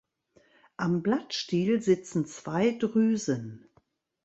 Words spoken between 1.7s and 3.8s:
sitzen zwei Drüsen.